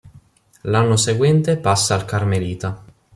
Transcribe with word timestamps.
L'anno 0.61 0.95
seguente 0.97 1.57
passa 1.57 1.93
al 1.93 2.05
Carmelita. 2.05 2.83